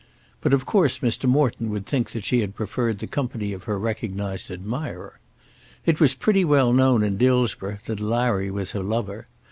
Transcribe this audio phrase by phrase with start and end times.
[0.41, 1.29] But of course Mr.
[1.29, 5.19] Morton would think that she had preferred the company of her recognised admirer.
[5.85, 9.27] It was pretty well known in Dillsborough that Larry was her lover.